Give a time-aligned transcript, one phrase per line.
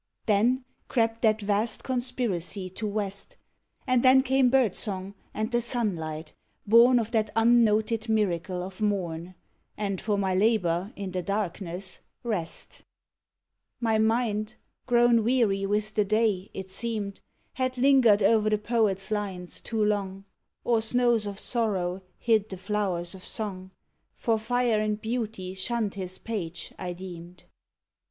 [0.25, 3.37] Then crept that vast conspiracy to West;
[3.85, 6.33] And then came bird song and the sunlight,
[6.65, 9.35] born Of that unnoted miracle of morn,
[9.77, 12.81] And for my labor in the darkness, rest
[13.79, 14.55] My mind,
[14.87, 17.21] grown weary with the day it seemed
[17.53, 20.25] Had lingered o'er the poet's lines too long;
[20.63, 23.69] Or snows of sorrow hid the flowers of song;
[24.15, 27.41] For fire and beauty shunned his page, I deemed.
[27.43, 27.49] 130 DARKNESS.